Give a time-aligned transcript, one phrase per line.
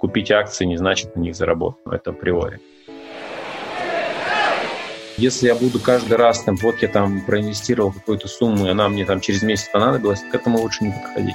[0.00, 1.80] купить акции не значит на них заработать.
[1.92, 2.60] Это априори.
[5.18, 9.04] Если я буду каждый раз, там, вот я там проинвестировал какую-то сумму, и она мне
[9.04, 11.34] там через месяц понадобилась, к этому лучше не подходить.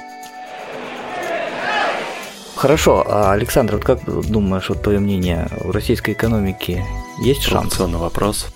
[2.56, 6.84] Хорошо, а Александр, вот как думаешь, вот твое мнение, в российской экономике
[7.22, 7.74] есть шанс?
[7.74, 8.46] Провокационный вопрос.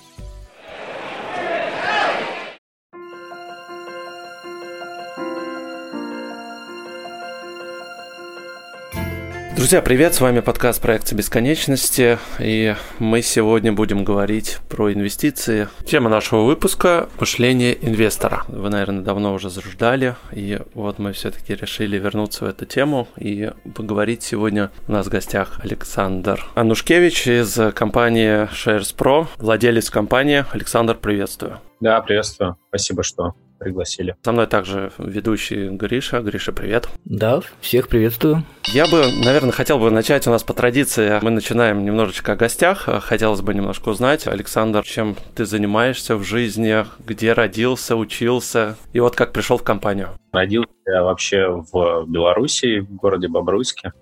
[9.61, 10.15] Друзья, привет!
[10.15, 15.67] С вами подкаст проекта бесконечности, и мы сегодня будем говорить про инвестиции.
[15.85, 18.43] Тема нашего выпуска– мышление инвестора.
[18.47, 23.51] Вы, наверное, давно уже заждали, и вот мы все-таки решили вернуться в эту тему и
[23.75, 24.71] поговорить сегодня.
[24.87, 30.43] У нас в гостях Александр Анушкевич из компании Shares Pro, владелец компании.
[30.49, 31.59] Александр, приветствую.
[31.79, 32.57] Да, приветствую.
[32.69, 34.15] Спасибо, что пригласили.
[34.23, 36.21] Со мной также ведущий Гриша.
[36.21, 36.89] Гриша, привет.
[37.05, 38.43] Да, всех приветствую.
[38.73, 41.19] Я бы, наверное, хотел бы начать у нас по традиции.
[41.21, 42.89] Мы начинаем немножечко о гостях.
[43.03, 49.15] Хотелось бы немножко узнать, Александр, чем ты занимаешься в жизни, где родился, учился, и вот
[49.15, 50.09] как пришел в компанию.
[50.31, 53.93] Родился я вообще в Беларуси, в городе Бобруйске.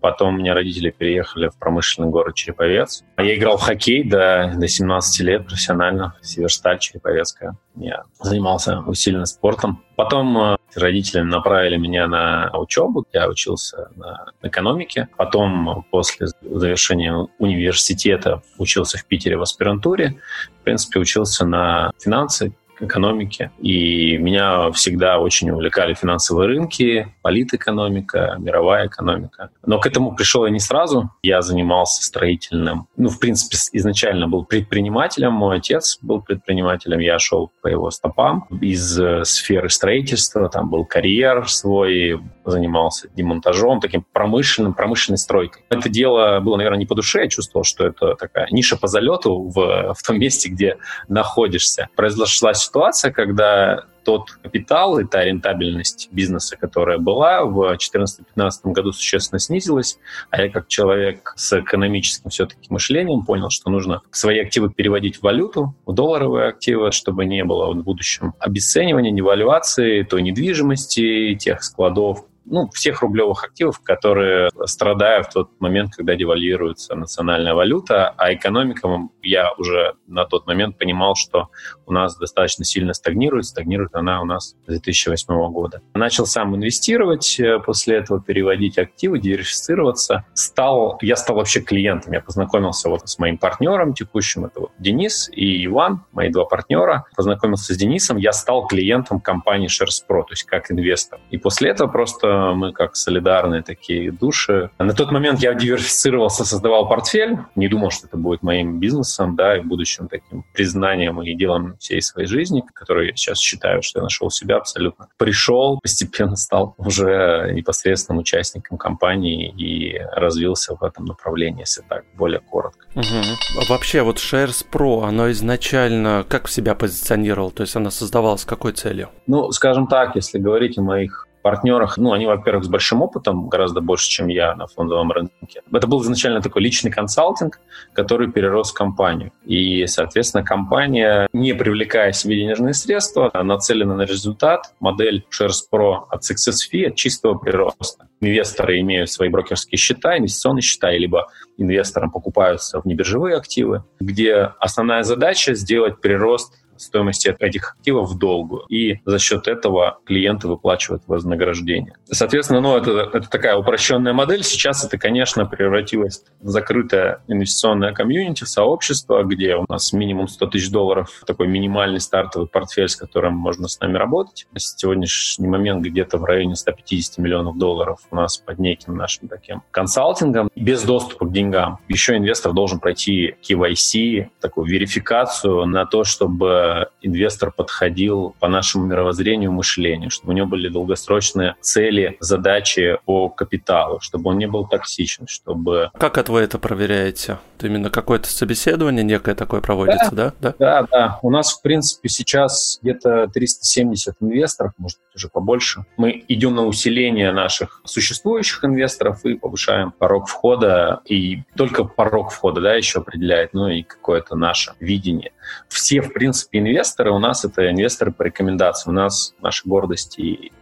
[0.00, 3.04] Потом у меня родители переехали в промышленный город Череповец.
[3.18, 6.14] Я играл в хоккей до, до 17 лет профессионально.
[6.22, 7.56] Северсталь Череповецкая.
[7.76, 9.82] Я занимался усиленно спортом.
[9.96, 13.06] Потом э, родители направили меня на учебу.
[13.12, 15.08] Я учился на экономике.
[15.16, 20.18] Потом, после завершения университета, учился в Питере в аспирантуре.
[20.60, 23.50] В принципе, учился на финансы, экономики.
[23.60, 29.50] И меня всегда очень увлекали финансовые рынки, политэкономика, мировая экономика.
[29.64, 31.10] Но к этому пришел я не сразу.
[31.22, 32.86] Я занимался строительным.
[32.96, 35.32] Ну, в принципе, изначально был предпринимателем.
[35.32, 36.98] Мой отец был предпринимателем.
[36.98, 40.48] Я шел по его стопам из э, сферы строительства.
[40.48, 45.62] Там был карьер свой, занимался демонтажом, таким промышленным, промышленной стройкой.
[45.70, 47.22] Это дело было, наверное, не по душе.
[47.22, 51.88] Я чувствовал, что это такая ниша по залету в, в том месте, где находишься.
[51.96, 59.38] Произошла ситуация, когда тот капитал и та рентабельность бизнеса, которая была в 2014-2015 году существенно
[59.38, 59.98] снизилась,
[60.30, 65.22] а я как человек с экономическим все-таки мышлением понял, что нужно свои активы переводить в
[65.22, 72.24] валюту, в долларовые активы, чтобы не было в будущем обесценивания, девальвации той недвижимости, тех складов,
[72.50, 78.88] ну, всех рублевых активов, которые страдают в тот момент, когда девальвируется национальная валюта, а экономика,
[79.22, 81.48] я уже на тот момент понимал, что
[81.86, 85.80] у нас достаточно сильно стагнирует, стагнирует она у нас с 2008 года.
[85.94, 90.24] Начал сам инвестировать, э, после этого переводить активы, диверсифицироваться.
[90.34, 95.30] Стал, я стал вообще клиентом, я познакомился вот с моим партнером текущим, это вот Денис
[95.32, 97.04] и Иван, мои два партнера.
[97.16, 101.20] Познакомился с Денисом, я стал клиентом компании Shares Pro, то есть как инвестор.
[101.30, 104.70] И после этого просто мы как солидарные такие души.
[104.78, 109.56] На тот момент я диверсифицировался, создавал портфель, не думал, что это будет моим бизнесом, да,
[109.56, 114.00] и в будущем таким признанием и делом всей своей жизни, который я сейчас считаю, что
[114.00, 115.08] я нашел себя абсолютно.
[115.16, 122.40] Пришел, постепенно стал уже непосредственным участником компании и развился в этом направлении, если так более
[122.40, 122.86] коротко.
[122.94, 123.66] Угу.
[123.68, 127.50] Вообще, вот Shares Pro, оно изначально как себя позиционировало?
[127.50, 129.10] То есть она создавалась с какой целью?
[129.26, 133.80] Ну, скажем так, если говорить о моих партнерах, ну, они, во-первых, с большим опытом, гораздо
[133.80, 135.62] больше, чем я на фондовом рынке.
[135.72, 137.60] Это был изначально такой личный консалтинг,
[137.92, 139.32] который перерос в компанию.
[139.44, 144.74] И, соответственно, компания, не привлекая себе денежные средства, нацелена на результат.
[144.80, 148.08] Модель Shares Pro от Success Fee, от чистого прироста.
[148.20, 155.02] Инвесторы имеют свои брокерские счета, инвестиционные счета, либо инвесторам покупаются в небиржевые активы, где основная
[155.02, 158.64] задача сделать прирост стоимости этих активов в долгу.
[158.68, 161.94] И за счет этого клиенты выплачивают вознаграждение.
[162.10, 164.42] Соответственно, ну, это, это такая упрощенная модель.
[164.44, 170.46] Сейчас это, конечно, превратилось в закрытое инвестиционное комьюнити, в сообщество, где у нас минимум 100
[170.46, 174.46] тысяч долларов, такой минимальный стартовый портфель, с которым можно с нами работать.
[174.52, 179.62] На сегодняшний момент где-то в районе 150 миллионов долларов у нас под неким нашим таким
[179.70, 181.78] консалтингом, без доступа к деньгам.
[181.88, 186.69] Еще инвестор должен пройти KYC, такую верификацию на то, чтобы
[187.02, 194.00] инвестор подходил по нашему мировоззрению, мышлению, чтобы у него были долгосрочные цели, задачи по капиталу,
[194.00, 195.90] чтобы он не был токсичен, чтобы...
[195.98, 197.38] Как это вы это проверяете?
[197.60, 200.32] Именно какое-то собеседование некое такое проводится, да?
[200.40, 200.86] Да, да.
[200.90, 201.18] да.
[201.22, 205.84] У нас, в принципе, сейчас где-то 370 инвесторов, может быть, уже побольше.
[205.96, 212.60] Мы идем на усиление наших существующих инвесторов и повышаем порог входа, и только порог входа,
[212.60, 215.32] да, еще определяет, ну и какое-то наше видение.
[215.68, 218.90] Все, в принципе, инвесторы у нас это инвесторы по рекомендации.
[218.90, 220.52] У нас наша гордость и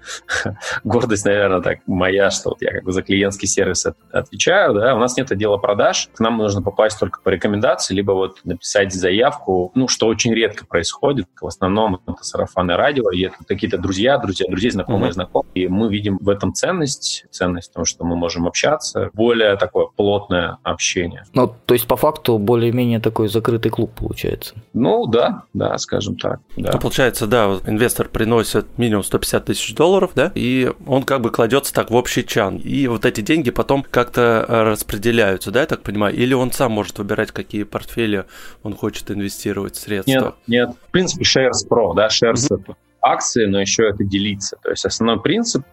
[0.84, 4.98] гордость, наверное, так моя, что вот я как бы за клиентский сервис отвечаю, да, у
[4.98, 9.72] нас нет отдела продаж, к нам нужно попасть только по рекомендации, либо вот написать заявку,
[9.74, 14.46] ну, что очень редко происходит, в основном это сарафаны радио, и это какие-то друзья, друзья,
[14.48, 15.14] друзья, знакомые, mm-hmm.
[15.14, 19.56] знакомые, и мы видим в этом ценность, ценность в том, что мы можем общаться, более
[19.56, 21.24] такое плотное общение.
[21.34, 24.54] Ну, то есть, по факту, более-менее такой закрытый клуб получается?
[24.72, 26.40] Ну, да, да, скажем так.
[26.56, 26.72] Да.
[26.74, 31.72] Ну, получается, да, инвестор приносит минимум 150 тысяч долларов, да, и он как бы кладется
[31.72, 32.58] так в общий чан.
[32.58, 36.14] И вот эти деньги потом как-то э, распределяются, да, я так понимаю?
[36.14, 38.26] Или он сам может выбирать, какие портфели
[38.62, 40.12] он хочет инвестировать средства?
[40.12, 40.70] Нет, нет.
[40.88, 42.60] В принципе, Shares Pro, да, Shares mm-hmm.
[42.60, 44.58] это акции, но еще это делиться.
[44.62, 45.64] То есть основной принцип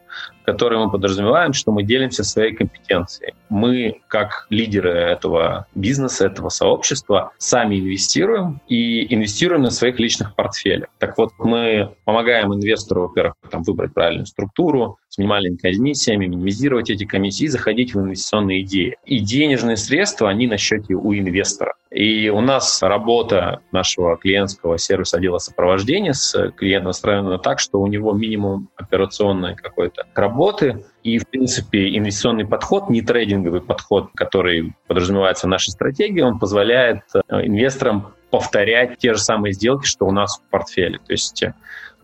[0.45, 3.33] который мы подразумеваем, что мы делимся своей компетенцией.
[3.49, 10.89] Мы, как лидеры этого бизнеса, этого сообщества, сами инвестируем и инвестируем на своих личных портфелях.
[10.99, 17.05] Так вот, мы помогаем инвестору, во-первых, там, выбрать правильную структуру, с минимальными комиссиями, минимизировать эти
[17.05, 18.97] комиссии и заходить в инвестиционные идеи.
[19.05, 21.73] И денежные средства, они на счете у инвестора.
[21.89, 27.87] И у нас работа нашего клиентского сервиса отдела сопровождения с клиентом настроена так, что у
[27.87, 30.85] него минимум операционной какой-то работы.
[31.03, 37.01] И, в принципе, инвестиционный подход, не трейдинговый подход, который подразумевается в нашей стратегии, он позволяет
[37.13, 40.99] э, инвесторам повторять те же самые сделки, что у нас в портфеле.
[40.99, 41.53] То есть э,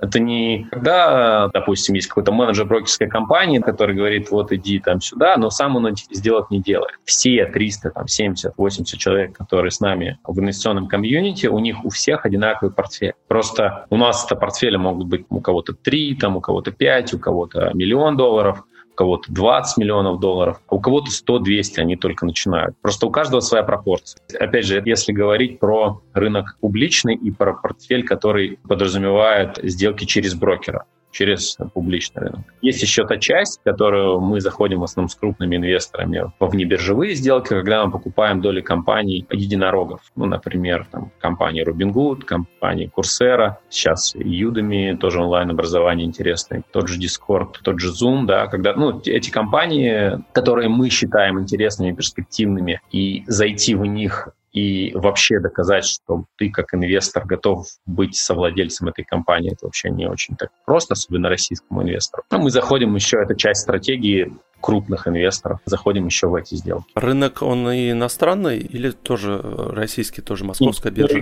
[0.01, 5.37] это не когда, допустим, есть какой-то менеджер брокерской компании, который говорит, вот иди там сюда,
[5.37, 6.95] но сам он этих сделок не делает.
[7.05, 11.89] Все 300, там, 70, 80 человек, которые с нами в инвестиционном комьюнити, у них у
[11.89, 13.13] всех одинаковый портфель.
[13.27, 17.19] Просто у нас это портфели могут быть у кого-то 3, там, у кого-то 5, у
[17.19, 22.75] кого-то миллион долларов у кого-то 20 миллионов долларов, а у кого-то 100-200, они только начинают.
[22.81, 24.21] Просто у каждого своя пропорция.
[24.39, 30.85] Опять же, если говорить про рынок публичный и про портфель, который подразумевает сделки через брокера
[31.11, 32.41] через публичный рынок.
[32.61, 37.49] Есть еще та часть, которую мы заходим в основном с крупными инвесторами во внебиржевые сделки,
[37.49, 40.01] когда мы покупаем доли компаний единорогов.
[40.15, 47.55] Ну, например, там, компании Robinhood, компании Coursera, сейчас Udemy, тоже онлайн-образование интересное, тот же Discord,
[47.63, 53.75] тот же Zoom, да, когда, ну, эти компании, которые мы считаем интересными, перспективными, и зайти
[53.75, 59.65] в них и вообще доказать, что ты как инвестор готов быть совладельцем этой компании, это
[59.65, 62.23] вообще не очень так просто, особенно российскому инвестору.
[62.31, 66.91] Но мы заходим еще, это часть стратегии крупных инвесторов, заходим еще в эти сделки.
[66.95, 71.21] Рынок, он и иностранный или тоже российский, тоже московская биржа?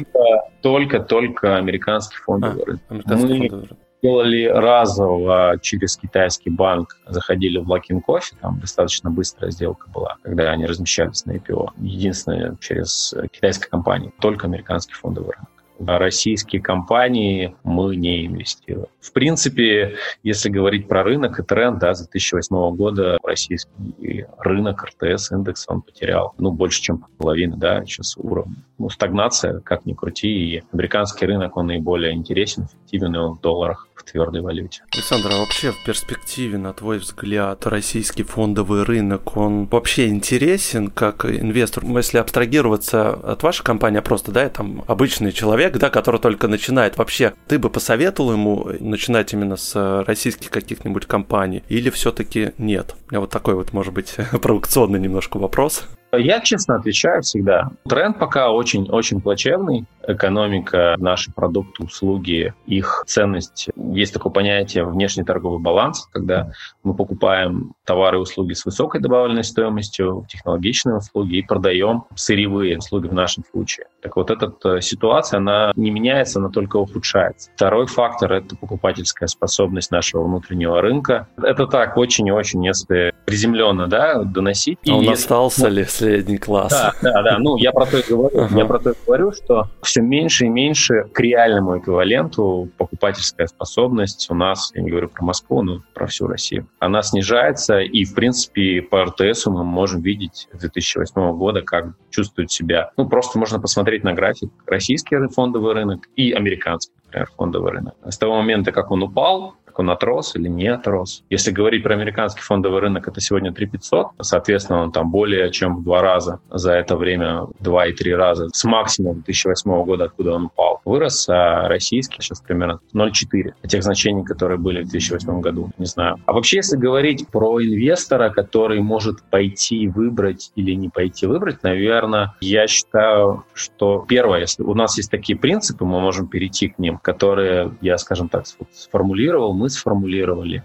[0.62, 2.82] Только, только, американский фондовый а, рынок.
[2.90, 9.10] Американский мы, фондовый рынок делали разово через китайский банк, заходили в Luckin Coffee, там достаточно
[9.10, 11.72] быстрая сделка была, когда они размещались на IPO.
[11.78, 18.88] Единственное, через китайскую компанию, только американский фондовый рынок российские компании мы не инвестируем.
[19.00, 25.32] В принципе, если говорить про рынок и тренд, да, за 2008 года российский рынок РТС
[25.32, 28.58] индекс он потерял ну, больше, чем половину, да, сейчас уровень.
[28.78, 33.90] Ну, стагнация, как ни крути, и американский рынок, он наиболее интересен, эффективен, он в долларах
[34.00, 34.82] в твердой валюте.
[34.94, 41.26] Александр, а вообще в перспективе, на твой взгляд, российский фондовый рынок, он вообще интересен как
[41.26, 41.84] инвестор?
[41.86, 46.98] Если абстрагироваться от вашей компании, а просто, да, там обычный человек, да, который только начинает,
[46.98, 52.96] вообще, ты бы посоветовал ему начинать именно с российских каких-нибудь компаний или все-таки нет?
[53.08, 55.88] У меня вот такой вот, может быть, провокационный немножко вопрос.
[56.12, 57.70] Я честно отвечаю всегда.
[57.88, 59.86] Тренд пока очень-очень плачевный.
[60.08, 63.70] Экономика, наши продукты, услуги, их ценность.
[63.76, 66.52] Есть такое понятие внешний торговый баланс, когда
[66.84, 73.08] мы покупаем товары и услуги с высокой добавленной стоимостью, технологичные услуги и продаем сырьевые услуги
[73.08, 73.86] в нашем случае.
[74.02, 77.52] Так вот, эта э, ситуация, она не меняется, она только ухудшается.
[77.56, 81.28] Второй фактор— это покупательская способность нашего внутреннего рынка.
[81.42, 84.80] Это так очень и очень, если приземленно, да, доносить.
[84.88, 86.72] А он и остался ли средний класс?
[86.72, 87.38] Да, да, да.
[87.40, 88.48] Ну, я про то и говорю.
[88.56, 94.28] Я про то и говорю, что все меньше и меньше к реальному эквиваленту покупательская способность
[94.30, 98.14] у нас, я не говорю про Москву, но про всю Россию, она снижается, и, в
[98.14, 102.92] принципе, по РТС мы можем видеть с 2008 года, как чувствуют себя.
[102.98, 107.96] Ну, просто можно посмотреть на график российский фондовый рынок и американский, например, фондовый рынок.
[108.06, 111.24] С того момента, как он упал, он отрос или не отрос.
[111.30, 115.84] Если говорить про американский фондовый рынок, это сегодня 3500, соответственно, он там более чем в
[115.84, 120.46] два раза за это время, два и три раза с максимум 2008 года, откуда он
[120.46, 125.86] упал, вырос, а российский сейчас примерно 0,4 тех значений, которые были в 2008 году, не
[125.86, 126.18] знаю.
[126.26, 132.36] А вообще, если говорить про инвестора, который может пойти выбрать или не пойти выбрать, наверное,
[132.42, 136.98] я считаю, что первое, если у нас есть такие принципы, мы можем перейти к ним,
[136.98, 140.64] которые я, скажем так, сформулировал, мы сформулировали.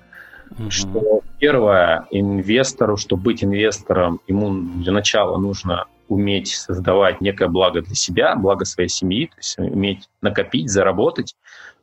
[0.58, 0.70] Угу.
[0.70, 4.50] Что первое, инвестору, чтобы быть инвестором, ему
[4.82, 10.08] для начала нужно уметь создавать некое благо для себя, благо своей семьи, то есть уметь
[10.20, 11.34] накопить, заработать.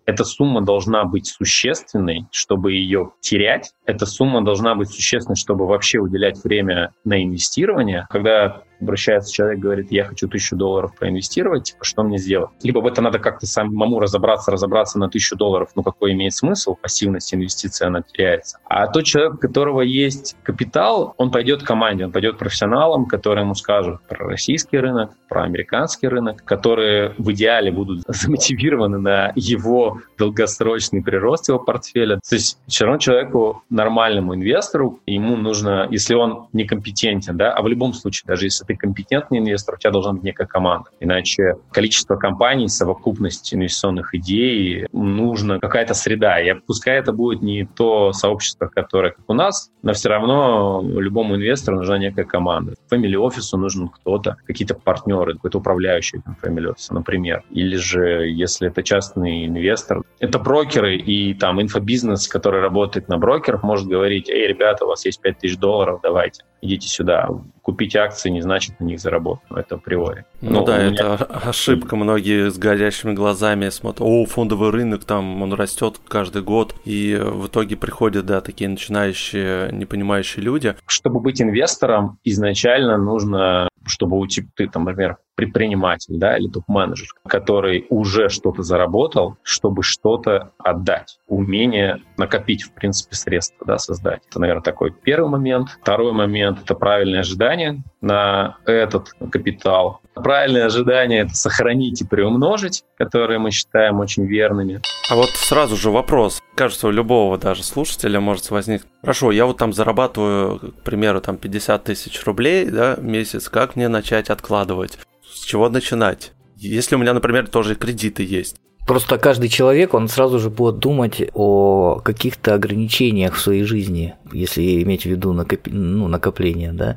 [0.05, 3.73] Эта сумма должна быть существенной, чтобы ее терять.
[3.85, 8.07] Эта сумма должна быть существенной, чтобы вообще уделять время на инвестирование.
[8.09, 12.49] Когда обращается человек, говорит, я хочу тысячу долларов проинвестировать, типа, что мне сделать?
[12.63, 16.75] Либо в это надо как-то самому разобраться, разобраться на тысячу долларов, ну какой имеет смысл,
[16.75, 18.59] пассивность инвестиции, она теряется.
[18.65, 23.43] А тот человек, у которого есть капитал, он пойдет к команде, он пойдет профессионалам, которые
[23.43, 30.01] ему скажут про российский рынок, про американский рынок, которые в идеале будут замотивированы на его
[30.17, 32.19] долгосрочный прирост его портфеля.
[32.27, 37.67] То есть все равно человеку, нормальному инвестору, ему нужно, если он некомпетентен, да, а в
[37.67, 40.89] любом случае, даже если ты компетентный инвестор, у тебя должна быть некая команда.
[40.99, 46.39] Иначе количество компаний, совокупность инвестиционных идей, нужна какая-то среда.
[46.39, 51.35] И пускай это будет не то сообщество, которое как у нас, но все равно любому
[51.35, 52.75] инвестору нужна некая команда.
[52.91, 57.43] Family офису нужен кто-то, какие-то партнеры, какой-то управляющий там, family офиса, например.
[57.51, 63.63] Или же, если это частный инвестор, это брокеры и там инфобизнес, который работает на брокерах,
[63.63, 67.29] может говорить, эй, ребята, у вас есть 5000 долларов, давайте, идите сюда.
[67.61, 70.25] Купить акции не значит на них заработать, это априори.
[70.41, 71.15] Ну, ну да, меня...
[71.15, 71.95] это ошибка.
[71.95, 77.47] Многие с горящими глазами смотрят, о, фондовый рынок, там он растет каждый год, и в
[77.47, 80.75] итоге приходят, да, такие начинающие, не понимающие люди.
[80.85, 87.07] Чтобы быть инвестором, изначально нужно чтобы у тебя, ты, там, например, предприниматель, да, или топ-менеджер,
[87.27, 91.19] который уже что-то заработал, чтобы что-то отдать.
[91.27, 94.21] Умение накопить, в принципе, средства, да, создать.
[94.29, 95.69] Это, наверное, такой первый момент.
[95.81, 100.01] Второй момент— это правильное ожидание на этот капитал.
[100.13, 104.81] Правильное ожидание— это сохранить и приумножить, которые мы считаем очень верными.
[105.09, 106.41] А вот сразу же вопрос.
[106.55, 108.91] Кажется, у любого даже слушателя может возникнуть.
[109.01, 113.49] Хорошо, я вот там зарабатываю, к примеру, там 50 тысяч рублей да, в месяц.
[113.49, 114.99] Как мне начать откладывать?
[115.33, 116.33] С чего начинать?
[116.57, 118.57] Если у меня, например, тоже кредиты есть.
[118.85, 124.81] Просто каждый человек, он сразу же будет думать о каких-то ограничениях в своей жизни, если
[124.81, 125.67] иметь в виду накоп...
[125.67, 126.93] ну, накопление, да.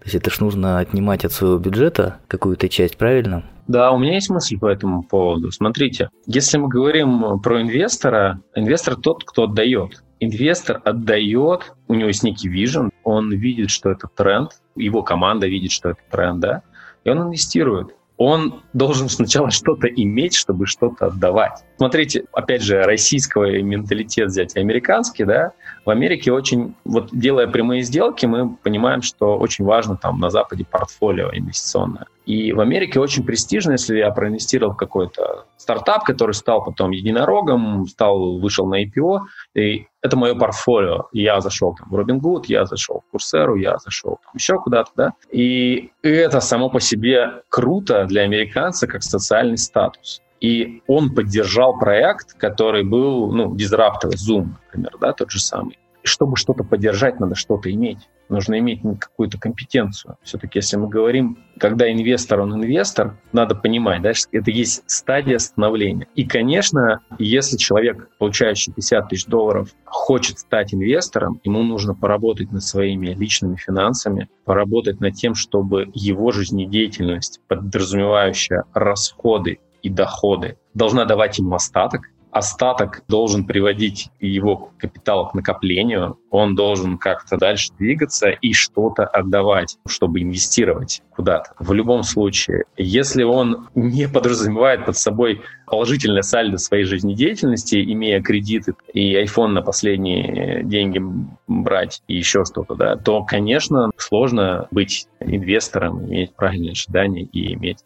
[0.00, 3.44] То есть это ж нужно отнимать от своего бюджета какую-то часть, правильно?
[3.68, 5.52] Да, у меня есть мысль по этому поводу.
[5.52, 10.02] Смотрите, если мы говорим про инвестора, инвестор тот, кто отдает.
[10.18, 15.70] Инвестор отдает, у него есть некий вижен, он видит, что это тренд, его команда видит,
[15.70, 16.62] что это тренд, да,
[17.04, 21.64] и он инвестирует он должен сначала что-то иметь, чтобы что-то отдавать.
[21.80, 25.52] Смотрите, опять же, российского менталитет взять, американский, да,
[25.86, 30.66] в Америке очень, вот делая прямые сделки, мы понимаем, что очень важно там на Западе
[30.70, 32.04] портфолио инвестиционное.
[32.26, 37.86] И в Америке очень престижно, если я проинвестировал в какой-то стартап, который стал потом единорогом,
[37.86, 39.20] стал, вышел на IPO,
[39.54, 41.08] и это мое портфолио.
[41.12, 44.90] И я зашел там в Robinhood, я зашел в Курсеру, я зашел там еще куда-то,
[44.96, 45.12] да.
[45.32, 50.20] И это само по себе круто для американца как социальный статус.
[50.40, 55.78] И он поддержал проект, который был, ну, дизраптовый, Zoom, например, да, тот же самый.
[56.02, 58.08] Чтобы что-то поддержать, надо что-то иметь.
[58.30, 60.16] Нужно иметь какую-то компетенцию.
[60.22, 65.36] Все-таки, если мы говорим, когда инвестор, он инвестор, надо понимать, да, что это есть стадия
[65.36, 66.06] становления.
[66.14, 72.62] И, конечно, если человек, получающий 50 тысяч долларов, хочет стать инвестором, ему нужно поработать над
[72.62, 81.38] своими личными финансами, поработать над тем, чтобы его жизнедеятельность, подразумевающая расходы и доходы должна давать
[81.38, 82.02] ему остаток.
[82.30, 89.78] Остаток должен приводить его капитал к накоплению, он должен как-то дальше двигаться и что-то отдавать,
[89.88, 91.54] чтобы инвестировать куда-то.
[91.58, 98.74] В любом случае, если он не подразумевает под собой положительное сальдо своей жизнедеятельности, имея кредиты
[98.92, 101.02] и iPhone на последние деньги
[101.48, 107.78] брать и еще что-то, да, то, конечно, сложно быть инвестором, иметь правильные ожидания и иметь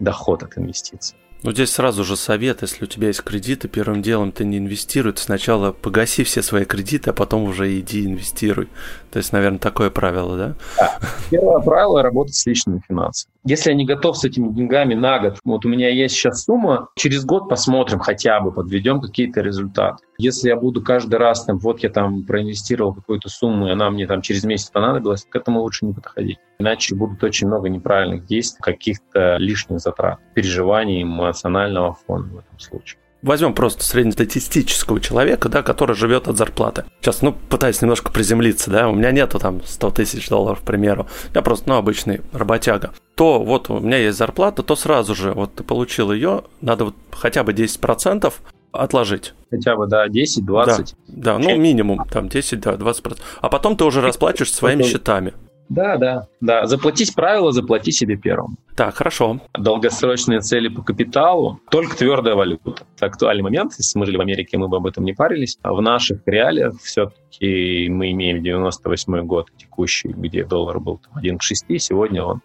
[0.00, 1.16] доход от инвестиций.
[1.44, 5.12] Ну, здесь сразу же совет, если у тебя есть кредиты, первым делом ты не инвестируй,
[5.12, 8.70] ты сначала погаси все свои кредиты, а потом уже иди инвестируй.
[9.10, 10.54] То есть, наверное, такое правило, да?
[10.78, 10.98] Да.
[11.30, 13.33] Первое правило– работать с личными финансами.
[13.46, 16.88] Если я не готов с этими деньгами на год, вот у меня есть сейчас сумма,
[16.96, 20.02] через год посмотрим хотя бы, подведем какие-то результаты.
[20.16, 24.06] Если я буду каждый раз, там, вот я там проинвестировал какую-то сумму, и она мне
[24.06, 26.38] там через месяц понадобилась, к этому лучше не подходить.
[26.58, 32.98] Иначе будут очень много неправильных действий, каких-то лишних затрат, переживаний эмоционального фона в этом случае
[33.24, 36.84] возьмем просто среднестатистического человека, да, который живет от зарплаты.
[37.00, 41.08] Сейчас, ну, пытаюсь немножко приземлиться, да, у меня нету там 100 тысяч долларов, к примеру.
[41.34, 42.92] Я просто, ну, обычный работяга.
[43.14, 46.94] То вот у меня есть зарплата, то сразу же, вот ты получил ее, надо вот
[47.12, 48.32] хотя бы 10%
[48.72, 49.34] отложить.
[49.50, 50.94] Хотя бы, да, 10-20.
[51.08, 53.18] Да, да, ну, минимум, там, 10-20%.
[53.40, 55.32] А потом ты уже расплачиваешь своими счетами.
[55.68, 56.66] Да, да, да.
[56.66, 58.58] Заплатить правила, заплати себе первым.
[58.76, 59.40] Так, хорошо.
[59.54, 62.84] Долгосрочные цели по капиталу, только твердая валюта.
[62.96, 63.72] Это актуальный момент.
[63.78, 65.58] Если мы жили в Америке, мы бы об этом не парились.
[65.62, 71.42] А в наших реалиях все-таки мы имеем 98 год текущий, где доллар был 1 к
[71.42, 72.42] 6, сегодня он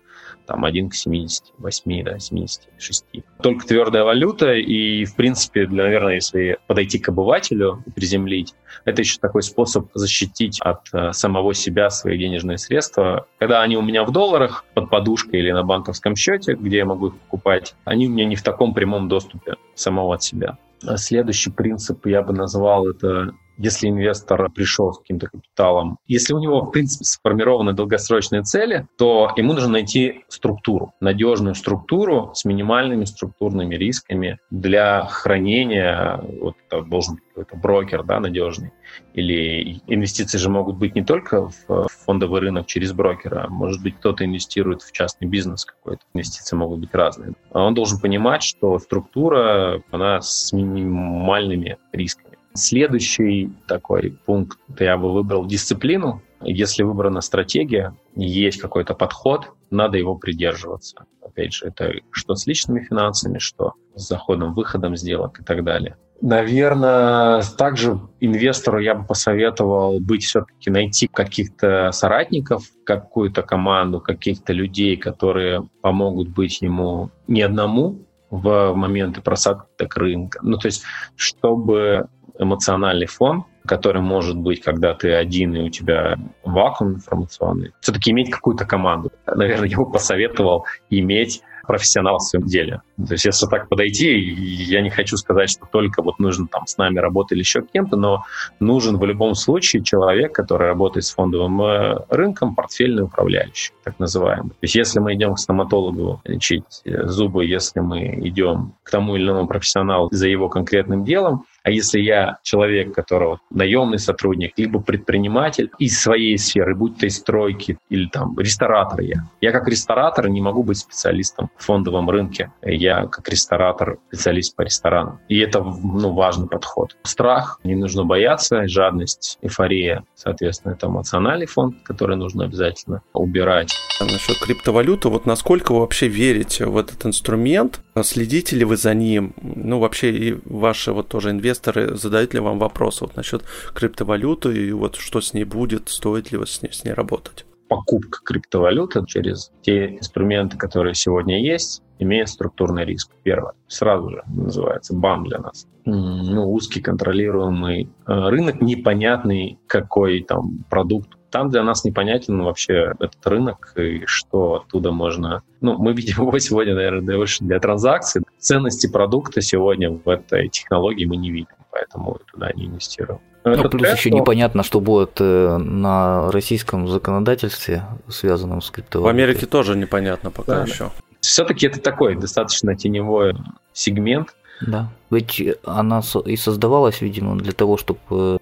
[0.50, 3.06] там 1 к 78, да, 76.
[3.44, 9.03] Только твердая валюта, и, в принципе, для, наверное, если подойти к обывателю и приземлить, это
[9.03, 13.27] еще такой способ защитить от э, самого себя свои денежные средства.
[13.38, 17.10] Когда они у меня в долларах, под подушкой или на банковском счете, где я могу
[17.10, 20.58] их покупать, они у меня не в таком прямом доступе самого от себя.
[20.96, 26.62] Следующий принцип я бы назвал это если инвестор пришел с каким-то капиталом, если у него,
[26.62, 33.75] в принципе, сформированы долгосрочные цели, то ему нужно найти структуру, надежную структуру с минимальными структурными
[33.75, 36.22] рисками для хранения.
[36.42, 38.72] Вот это должен быть какой-то брокер, да, надежный.
[39.13, 44.24] Или инвестиции же могут быть не только в фондовый рынок через брокера, может быть, кто-то
[44.24, 46.01] инвестирует в частный бизнес какой-то.
[46.13, 47.34] Инвестиции могут быть разные.
[47.51, 52.28] Он должен понимать, что структура, она с минимальными рисками.
[52.53, 56.22] Следующий такой пункт, я бы выбрал дисциплину.
[56.41, 61.06] Если выбрана стратегия, есть какой-то подход, надо его придерживаться.
[61.22, 65.96] Опять же, это что с личными финансами, что с заходом, выходом сделок и так далее.
[66.22, 74.98] Наверное, также инвестору я бы посоветовал быть все-таки найти каких-то соратников, какую-то команду, каких-то людей,
[74.98, 80.39] которые помогут быть ему не одному в моменты просадок рынка.
[80.44, 80.84] Ну, то есть,
[81.15, 88.12] чтобы эмоциональный фон, который может быть, когда ты один и у тебя вакуум информационный, все-таки
[88.12, 89.12] иметь какую-то команду.
[89.27, 92.81] Наверное, я бы посоветовал иметь профессионал в своем деле.
[92.98, 96.79] То есть если так подойти, я не хочу сказать, что только вот нужно там с
[96.79, 98.24] нами работать или еще кем-то, но
[98.60, 104.50] нужен в любом случае человек, который работает с фондовым э, рынком, портфельный управляющий, так называемый.
[104.50, 109.16] То есть если мы идем к стоматологу лечить э, зубы, если мы идем к тому
[109.16, 114.79] или иному профессионалу за его конкретным делом, а если я человек, которого наемный сотрудник, либо
[114.79, 119.27] предприниматель из своей сферы, будь то из стройки или там ресторатор я.
[119.41, 122.51] Я как ресторатор не могу быть специалистом в фондовом рынке.
[122.63, 125.19] Я как ресторатор специалист по ресторанам.
[125.27, 126.98] И это ну, важный подход.
[127.03, 133.74] Страх, не нужно бояться, жадность, эйфория, соответственно, это эмоциональный фонд, который нужно обязательно убирать.
[134.01, 137.81] Насчет криптовалюты, вот насколько вы вообще верите в этот инструмент?
[138.01, 139.33] Следите ли вы за ним?
[139.41, 144.68] Ну, вообще и ваши вот тоже инвесторы инвесторы задают ли вам вопросы вот насчет криптовалюты
[144.68, 147.46] и вот что с ней будет, стоит ли вас с ней, с ней работать?
[147.68, 153.12] Покупка криптовалюты через те инструменты, которые сегодня есть, имеет структурный риск.
[153.24, 153.53] Первое.
[153.68, 155.68] Сразу же называется бан для нас.
[155.85, 163.25] Ну, узкий контролируемый э, рынок, непонятный, какой там продукт там для нас непонятен вообще этот
[163.25, 165.44] рынок и что оттуда можно...
[165.62, 168.24] Ну, мы видим его сегодня, наверное, больше для транзакций.
[168.40, 173.22] Ценности продукта сегодня в этой технологии мы не видим, поэтому туда не инвестируем.
[173.44, 174.18] Но ну, плюс еще что...
[174.18, 179.14] непонятно, что будет э, на российском законодательстве, связанном с криптовалютой.
[179.14, 180.92] В Америке тоже непонятно пока да, еще.
[181.29, 183.35] Все-таки это такой достаточно теневой
[183.72, 184.35] сегмент.
[184.61, 188.37] Да, ведь она и создавалась, видимо, для того, чтобы э,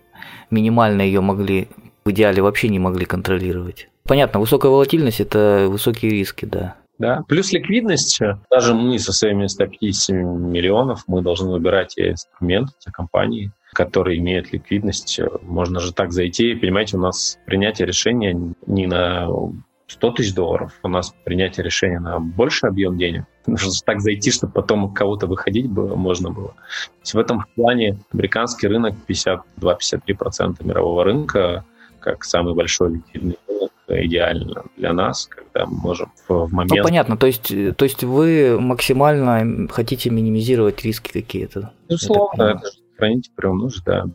[0.49, 1.67] минимально ее могли
[2.05, 3.89] в идеале вообще не могли контролировать.
[4.03, 6.75] Понятно, высокая волатильность– это высокие риски, да.
[6.97, 7.23] Да.
[7.27, 8.21] Плюс ликвидность.
[8.49, 14.53] Даже мы со своими 150 миллионов, мы должны выбирать те инструменты, те компании, которые имеют
[14.53, 15.19] ликвидность.
[15.41, 16.55] Можно же так зайти.
[16.55, 19.27] Понимаете, у нас принятие решения не на
[19.87, 23.25] 100 тысяч долларов, у нас принятие решения на больший объем денег.
[23.45, 26.49] Нужно так зайти, чтобы потом кого-то выходить было, можно было.
[26.49, 31.65] То есть в этом плане американский рынок 52-53% мирового рынка–
[31.99, 36.71] как самый большой ликвидный рынок идеально для нас, когда мы можем в момент...
[36.77, 41.73] Ну, понятно, то есть, то есть вы максимально хотите минимизировать риски какие-то?
[41.89, 44.05] Безусловно, это хранить, приумножить, да.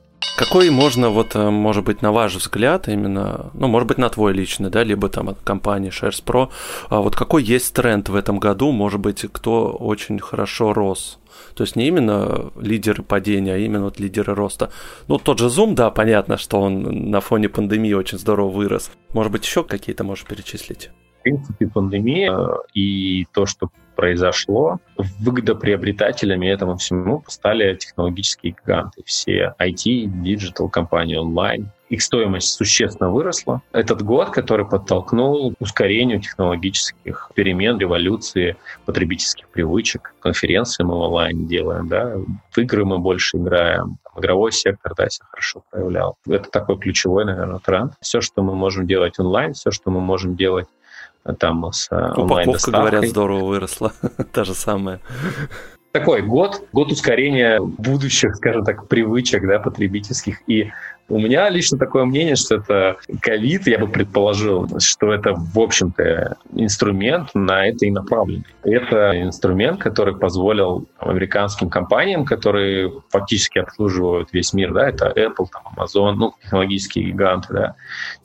[0.43, 4.33] Какой можно, вот, э, может быть, на ваш взгляд, именно, ну, может быть, на твой
[4.33, 6.49] личный, да, либо там от компании Shares Pro,
[6.89, 11.21] а вот какой есть тренд в этом году, может быть, кто очень хорошо рос?
[11.55, 14.71] То есть не именно лидеры падения, а именно вот лидеры роста.
[15.07, 18.91] Ну, тот же Zoom, да, понятно, что он на фоне пандемии очень здорово вырос.
[19.15, 20.91] Может быть, еще какие-то можешь перечислить?
[21.21, 22.37] В принципе, пандемия
[22.75, 29.03] и то, что произошло, выгодоприобретателями этому всему стали технологические гиганты.
[29.05, 31.71] Все IT, digital компании онлайн.
[31.89, 33.61] Их стоимость существенно выросла.
[33.73, 40.15] Этот год, который подтолкнул ускорению технологических перемен, революции, потребительских привычек.
[40.21, 42.17] Конференции мы онлайн делаем, да,
[42.51, 46.17] в игры мы больше играем, игровой сектор, да, себя хорошо проявлял.
[46.27, 47.93] Это такой ключевой, наверное, тренд.
[48.01, 50.69] Все, что мы можем делать онлайн, все, что мы можем делать
[51.39, 52.81] там с э, онлайн-доставкой.
[52.81, 53.93] говорят, здорово выросла.
[54.33, 55.01] Та же самая.
[55.93, 60.41] Такой год, год ускорения будущих, скажем так, привычек да, потребительских.
[60.47, 60.71] И
[61.13, 66.39] у меня лично такое мнение, что это ковид, я бы предположил, что это, в общем-то,
[66.55, 68.47] инструмент на это и направленный.
[68.63, 75.75] Это инструмент, который позволил американским компаниям, которые фактически обслуживают весь мир, да, это Apple, там,
[75.77, 77.77] Amazon, ну, технологические гиганты, да,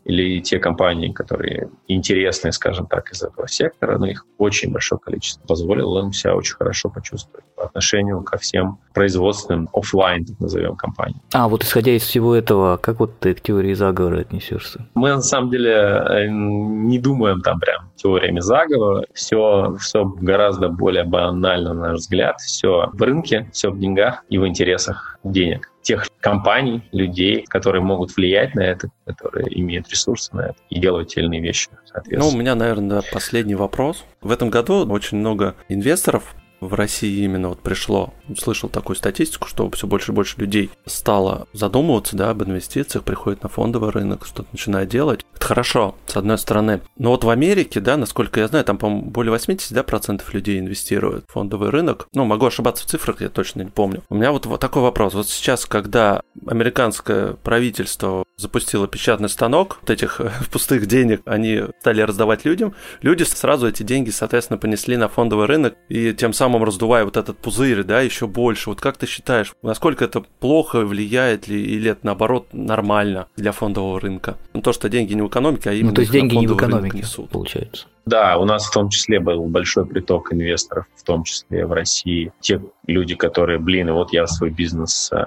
[0.07, 5.45] или те компании, которые интересны, скажем так, из этого сектора, но их очень большое количество,
[5.45, 11.21] позволило им себя очень хорошо почувствовать по отношению ко всем производственным офлайн, так назовем, компаниям.
[11.33, 14.87] А, вот исходя из всего этого, как вот ты к теории заговора отнесешься?
[14.95, 19.05] Мы на самом деле э, не думаем там прям теориями заговора.
[19.13, 22.39] Все, все гораздо более банально, на наш взгляд.
[22.41, 28.13] Все в рынке, все в деньгах и в интересах денег тех компаний, людей, которые могут
[28.17, 31.69] влиять на это, которые имеют ресурсы на это и делают те или иные вещи,
[32.11, 34.03] Ну, у меня, наверное, последний вопрос.
[34.21, 39.69] В этом году очень много инвесторов в России именно вот пришло, слышал такую статистику, что
[39.71, 44.49] все больше и больше людей стало задумываться да, об инвестициях, приходит на фондовый рынок, что-то
[44.51, 45.25] начинает делать.
[45.35, 46.81] Это хорошо, с одной стороны.
[46.97, 50.59] Но вот в Америке, да, насколько я знаю, там, по-моему, более 80 да, процентов людей
[50.59, 52.07] инвестируют в фондовый рынок.
[52.13, 54.03] Ну, могу ошибаться в цифрах, я точно не помню.
[54.09, 55.13] У меня вот, вот такой вопрос.
[55.13, 62.45] Вот сейчас, когда американское правительство запустило печатный станок, вот этих пустых денег они стали раздавать
[62.45, 67.03] людям, люди сразу эти деньги, соответственно, понесли на фондовый рынок и тем самым самым раздувая
[67.03, 68.69] вот этот пузырь, да, еще больше.
[68.69, 73.99] Вот как ты считаешь, насколько это плохо влияет ли, или это наоборот нормально для фондового
[73.99, 74.37] рынка?
[74.53, 76.55] Ну, то, что деньги не в экономике, а именно ну, то есть деньги не в
[76.55, 77.29] экономике несут.
[77.31, 77.87] получается.
[78.05, 82.31] Да, у нас в том числе был большой приток инвесторов, в том числе в России.
[82.39, 85.25] Те люди, которые, блин, вот я свой бизнес э,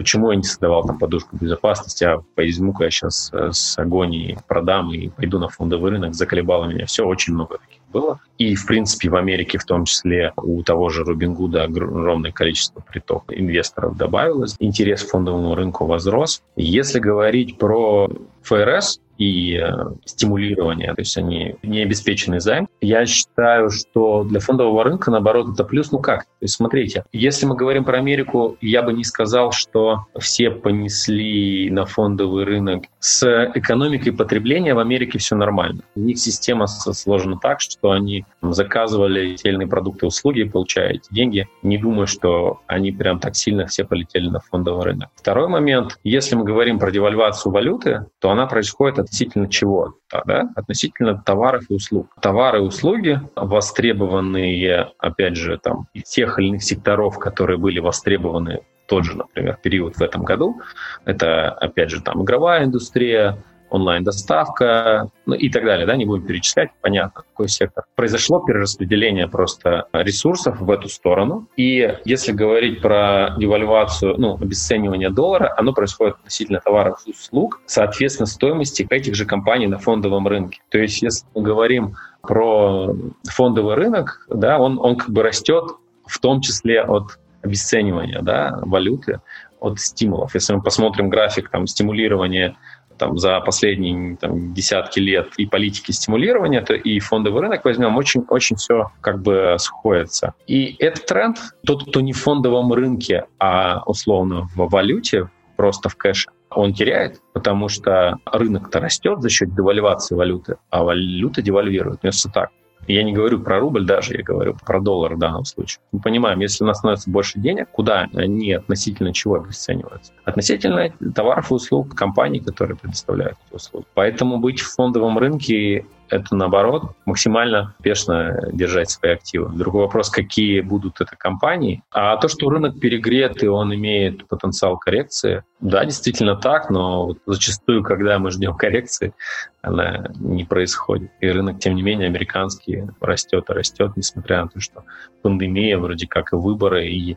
[0.00, 4.94] Почему я не создавал там подушку безопасности, а возьму-ка я сейчас э, с агонией продам
[4.94, 6.86] и пойду на фондовый рынок, заколебало меня.
[6.86, 8.20] Все, очень много таких было.
[8.38, 13.24] И, в принципе, в Америке в том числе у того же Робингуда огромное количество приток
[13.28, 14.56] инвесторов добавилось.
[14.58, 16.42] Интерес к фондовому рынку возрос.
[16.56, 18.08] Если говорить про
[18.42, 19.70] ФРС, и э,
[20.06, 22.68] стимулирование, то есть они не обеспеченный займ.
[22.80, 25.92] Я считаю, что для фондового рынка, наоборот, это плюс.
[25.92, 26.24] Ну как?
[26.24, 31.68] То есть смотрите, если мы говорим про Америку, я бы не сказал, что все понесли
[31.70, 32.84] на фондовый рынок.
[33.00, 35.82] С экономикой потребления в Америке все нормально.
[35.94, 41.48] У них система сложена так, что они заказывали иные продукты и услуги, получая эти деньги.
[41.62, 45.10] Не думаю, что они прям так сильно все полетели на фондовый рынок.
[45.14, 45.98] Второй момент.
[46.04, 49.94] Если мы говорим про девальвацию валюты, то она происходит от относительно чего?
[50.26, 50.50] Да?
[50.54, 52.14] Относительно товаров и услуг.
[52.20, 58.60] Товары и услуги, востребованные, опять же, там, тех или иных секторов, которые были востребованы
[58.90, 60.60] тот же, например, период в этом году,
[61.04, 63.38] это, опять же, там, игровая индустрия,
[63.70, 67.84] онлайн-доставка, ну и так далее, да, не будем перечислять, понятно, какой сектор.
[67.94, 75.54] Произошло перераспределение просто ресурсов в эту сторону, и если говорить про девальвацию, ну, обесценивание доллара,
[75.56, 80.60] оно происходит относительно товаров и услуг, соответственно, стоимости этих же компаний на фондовом рынке.
[80.68, 85.76] То есть, если мы говорим про фондовый рынок, да, он, он как бы растет
[86.06, 89.20] в том числе от обесценивания да, валюты,
[89.60, 90.34] от стимулов.
[90.34, 92.56] Если мы посмотрим график там, стимулирования
[92.98, 98.24] там, за последние там, десятки лет и политики стимулирования, то и фондовый рынок возьмем, очень,
[98.28, 100.34] очень все как бы сходится.
[100.46, 105.96] И этот тренд, тот, кто не в фондовом рынке, а условно в валюте, просто в
[105.96, 112.02] кэше, он теряет, потому что рынок-то растет за счет девальвации валюты, а валюта девальвирует.
[112.02, 112.50] Вместо так.
[112.86, 115.80] Я не говорю про рубль даже, я говорю про доллар в данном случае.
[115.92, 120.12] Мы понимаем, если у нас становится больше денег, куда они относительно чего обесцениваются?
[120.24, 123.86] Относительно товаров и услуг компаний, которые предоставляют эти услуги.
[123.94, 129.50] Поэтому быть в фондовом рынке это наоборот максимально успешно держать свои активы.
[129.56, 131.82] Другой вопрос, какие будут это компании.
[131.90, 137.18] А то, что рынок перегрет и он имеет потенциал коррекции, да, действительно так, но вот
[137.26, 139.14] зачастую, когда мы ждем коррекции,
[139.62, 141.10] она не происходит.
[141.20, 144.84] И рынок, тем не менее, американский растет и растет, несмотря на то, что
[145.22, 147.16] пандемия, вроде как и выборы, и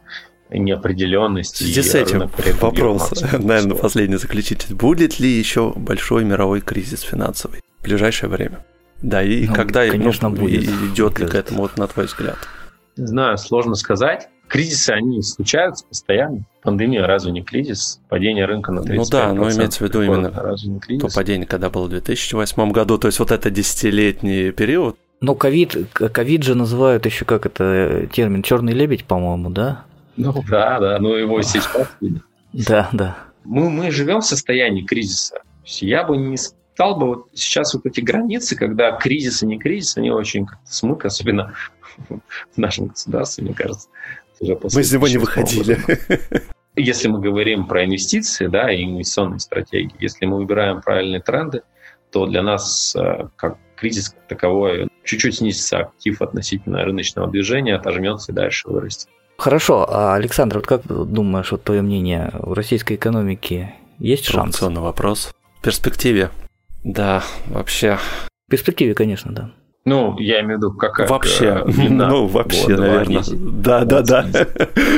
[0.49, 1.61] неопределенность.
[1.61, 2.29] В с этим
[2.59, 4.77] вопрос, наверное, последний заключительный.
[4.77, 8.63] Будет ли еще большой мировой кризис финансовый в ближайшее время?
[9.03, 12.37] Да, и ну, когда конечно, ну, будет, идет ли к этому, вот, на твой взгляд?
[12.95, 14.29] Не знаю, сложно сказать.
[14.47, 16.45] Кризисы, они случаются постоянно.
[16.61, 17.99] Пандемия разве не кризис?
[18.07, 18.95] Падение рынка на 35%.
[18.95, 21.01] Ну да, но имеется в виду именно разве не кризис?
[21.01, 24.97] то падение, когда было в 2008 году, то есть вот это десятилетний период.
[25.19, 29.83] Ну, ковид, ковид же называют еще как это термин черный лебедь, по-моему, да?
[30.15, 31.69] Ну да, да, ну его сейчас
[32.53, 33.17] Да, да.
[33.43, 35.41] Мы, мы живем в состоянии кризиса.
[35.65, 36.37] Я бы не
[36.73, 40.73] стал бы вот сейчас вот эти границы, когда кризис и не кризис, они очень как-то
[40.73, 41.53] смык, особенно
[42.07, 43.87] в нашем государстве, мне кажется.
[44.39, 45.77] Уже после мы из него не выходили.
[46.75, 51.61] Если мы говорим про инвестиции, да, и инвестиционные стратегии, если мы выбираем правильные тренды,
[52.11, 58.31] то для нас э, как кризис как таковой чуть-чуть снизится актив относительно рыночного движения, отожмется
[58.31, 59.09] и дальше вырастет.
[59.37, 64.61] Хорошо, а Александр, вот как думаешь, вот твое мнение, в российской экономике есть шанс?
[64.61, 65.31] вопрос.
[65.59, 66.29] В перспективе,
[66.83, 67.97] да, вообще.
[68.47, 69.51] В перспективе, конечно, да.
[69.85, 73.17] Ну, я имею в виду, как Вообще, длина, ну, вообще, вот, наверное.
[73.19, 74.25] 10, да, да, да.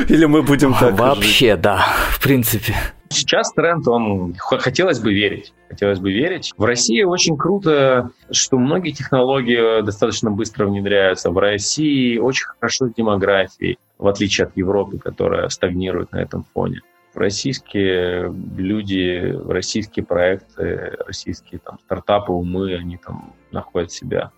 [0.08, 1.60] Или мы будем так Вообще, жить.
[1.60, 2.74] да, в принципе.
[3.08, 5.52] Сейчас тренд, он хотелось бы верить.
[5.68, 6.52] Хотелось бы верить.
[6.56, 11.30] В России очень круто, что многие технологии достаточно быстро внедряются.
[11.30, 16.82] В России очень хорошо с демографией, в отличие от Европы, которая стагнирует на этом фоне
[17.16, 24.32] российские люди, российские проекты, российские там, стартапы, умы, они там находят себя.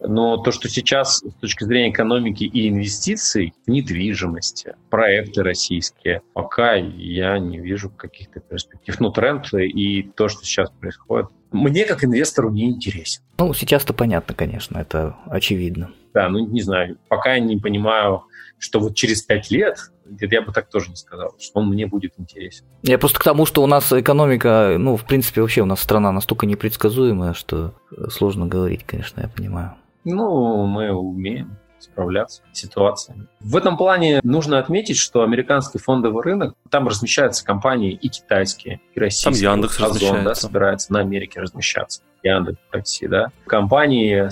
[0.00, 6.74] Но то, что сейчас с точки зрения экономики и инвестиций в недвижимости, проекты российские, пока
[6.74, 9.00] я не вижу каких-то перспектив.
[9.00, 13.22] Ну, тренд и то, что сейчас происходит, мне как инвестору не интересен.
[13.38, 15.92] Ну, сейчас-то понятно, конечно, это очевидно.
[16.14, 18.24] Да, ну, не знаю, пока я не понимаю,
[18.58, 19.78] что вот через пять лет
[20.20, 22.66] я бы так тоже не сказал, что он мне будет интересен.
[22.82, 26.12] Я просто к тому, что у нас экономика, ну, в принципе, вообще у нас страна
[26.12, 27.74] настолько непредсказуемая, что
[28.08, 29.74] сложно говорить, конечно, я понимаю.
[30.04, 31.58] Ну, мы умеем
[31.92, 33.26] справляться с ситуациями.
[33.40, 39.00] В этом плане нужно отметить, что американский фондовый рынок, там размещаются компании и китайские, и
[39.00, 39.46] российские.
[39.48, 42.02] Там Яндекс Озон, да, собирается на Америке размещаться.
[42.22, 43.30] Яндекс Такси, да.
[43.46, 44.28] Компании,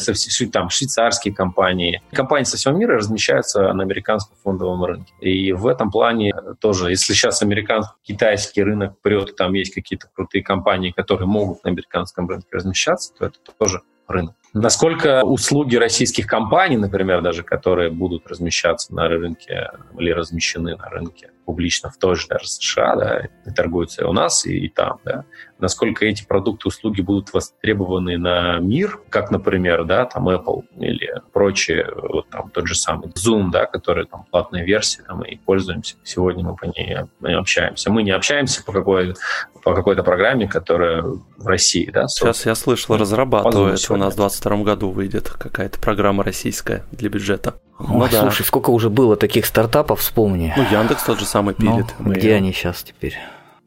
[0.51, 5.13] там швейцарские компании, компании со всего мира размещаются на американском фондовом рынке.
[5.21, 10.43] И в этом плане тоже, если сейчас американский, китайский рынок прет, там есть какие-то крутые
[10.43, 14.35] компании, которые могут на американском рынке размещаться, то это тоже рынок.
[14.59, 21.31] Насколько услуги российских компаний, например, даже которые будут размещаться на рынке или размещены на рынке
[21.47, 24.99] публично в той же даже США, да, и торгуются и у нас, и, и там,
[25.05, 25.25] да,
[25.59, 31.89] насколько эти продукты, услуги будут востребованы на мир, как, например, да, там Apple или прочие,
[31.97, 35.97] вот там тот же самый Zoom, да, который там платная версия, там и пользуемся.
[36.03, 37.91] Сегодня мы по ней общаемся.
[37.91, 39.15] Мы не общаемся по какой
[39.63, 42.07] по какой-то программе, которая в России, да.
[42.07, 47.55] Сейчас я слышал, разрабатывается у нас в 2022 году выйдет какая-то программа российская для бюджета.
[47.79, 48.23] Ну, Ой, да.
[48.23, 50.53] слушай, сколько уже было таких стартапов, вспомни.
[50.57, 51.95] Ну, Яндекс тот же самый ну, пилит.
[51.99, 53.17] Ну, где они сейчас теперь?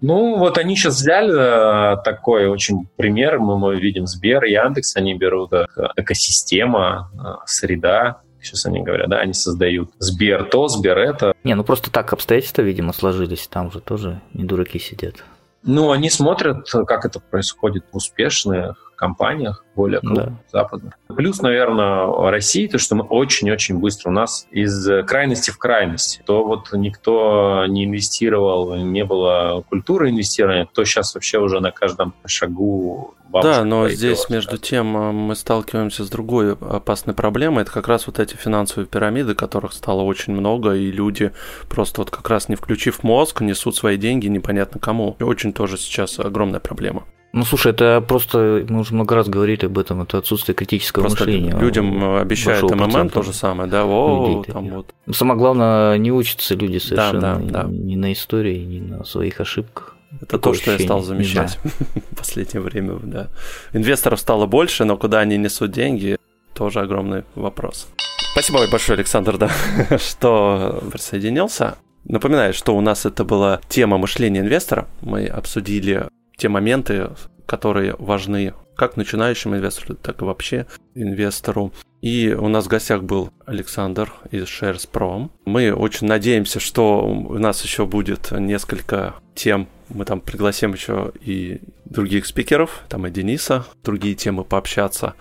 [0.02, 5.14] Ну, вот они сейчас взяли э, такой очень пример, мы, мы видим Сбер, Яндекс, они
[5.14, 5.66] берут э,
[5.98, 11.34] экосистема, э, среда, сейчас они говорят, да, они создают Сбер то, Сбер это.
[11.44, 15.16] Не, ну просто так обстоятельства, видимо, сложились, там же тоже не дураки сидят.
[15.64, 20.60] Ну, они смотрят, как это происходит в успешных компаниях, более крупных, да.
[20.60, 20.94] западных.
[21.08, 26.44] Плюс, наверное, России, то, что мы очень-очень быстро, у нас из крайности в крайность, то
[26.44, 33.16] вот никто не инвестировал, не было культуры инвестирования, то сейчас вообще уже на каждом шагу
[33.32, 37.62] да, но здесь между тем э, мы сталкиваемся с другой опасной проблемой.
[37.62, 41.32] Это как раз вот эти финансовые пирамиды, которых стало очень много, и люди
[41.70, 45.16] просто вот как раз не включив мозг, несут свои деньги непонятно кому.
[45.20, 47.06] И очень тоже сейчас огромная проблема.
[47.32, 51.26] Ну, слушай, это просто, мы уже много раз говорили об этом, это отсутствие критического просто
[51.26, 51.56] мышления.
[51.60, 54.96] Людям обещают МММ то же самое, да, о, там вот.
[55.12, 57.70] Самое главное, не учатся люди совершенно да, да, да.
[57.70, 59.96] ни на истории, ни на своих ошибках.
[60.22, 61.60] Это Такое то, что я стал замечать
[62.12, 63.28] в последнее время, да.
[63.74, 66.18] Инвесторов стало больше, но куда они несут деньги,
[66.56, 67.88] тоже огромный вопрос.
[68.32, 69.52] Спасибо большое, Александр, да,
[70.00, 71.78] что присоединился.
[72.06, 74.88] Напоминаю, что у нас это была тема мышления инвестора.
[75.02, 76.08] Мы обсудили
[76.40, 77.10] те моменты,
[77.46, 81.74] которые важны как начинающему инвестору, так и вообще инвестору.
[82.02, 85.32] И у нас в гостях был Александр из Shares Prom.
[85.46, 89.68] Мы очень надеемся, что у нас еще будет несколько тем.
[89.90, 95.16] Мы там пригласим еще и других спикеров, там и Дениса, другие темы пообщаться.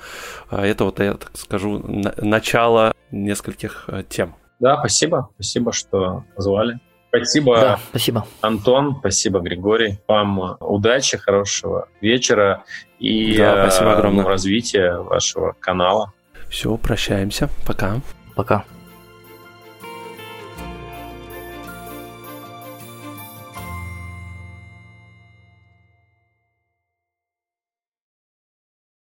[0.50, 1.81] А это вот, я так скажу,
[2.18, 4.37] начало нескольких э, тем.
[4.61, 5.31] Да, спасибо.
[5.35, 6.78] Спасибо, что позвали.
[7.09, 9.99] Спасибо, да, спасибо, Антон, спасибо, Григорий.
[10.07, 12.64] Вам удачи, хорошего вечера
[12.99, 14.25] и да, спасибо огромное.
[14.25, 16.12] развития вашего канала.
[16.51, 17.49] Все, прощаемся.
[17.66, 18.01] Пока.
[18.35, 18.64] Пока.